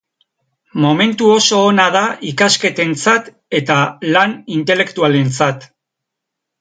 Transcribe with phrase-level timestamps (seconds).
[0.85, 2.01] Momentu oso ona da
[2.31, 3.29] ikasketentzat
[3.61, 3.77] eta
[4.17, 5.73] lan intelektualentzat.